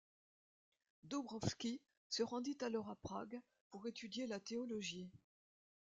Dobrovský 1.03 1.79
se 2.09 2.23
rendit 2.23 2.57
alors 2.63 2.89
à 2.89 2.95
Prague 2.95 3.39
pour 3.69 3.85
étudier 3.85 4.25
la 4.25 4.39
théologie. 4.39 5.11